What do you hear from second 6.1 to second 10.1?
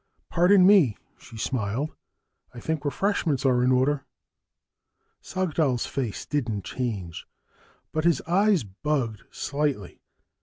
didn't change, but his eyes bugged slightly.